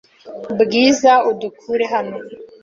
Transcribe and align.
Bwiza, 0.61 1.11
udukure 1.29 1.85
hano! 1.93 2.17